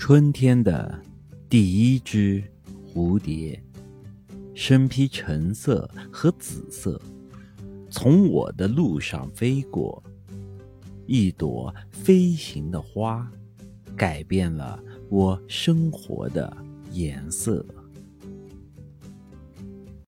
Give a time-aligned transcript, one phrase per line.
[0.00, 0.98] 春天的
[1.46, 2.42] 第一只
[2.88, 3.62] 蝴蝶
[4.54, 6.98] 身披橙色和紫色
[7.90, 10.02] 从我的路上飞过
[11.06, 13.30] 一朵飞行的花
[13.94, 16.56] 改变了我生活的
[16.92, 17.62] 颜色。